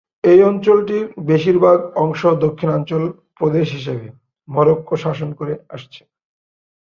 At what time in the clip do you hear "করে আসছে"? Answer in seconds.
5.39-6.01